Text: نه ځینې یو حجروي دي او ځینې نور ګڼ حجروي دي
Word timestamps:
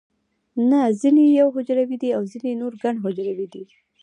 نه 0.69 0.79
ځینې 1.01 1.23
یو 1.39 1.47
حجروي 1.55 1.97
دي 2.03 2.09
او 2.17 2.23
ځینې 2.31 2.51
نور 2.61 2.73
ګڼ 2.83 2.95
حجروي 3.03 3.47
دي 3.53 3.63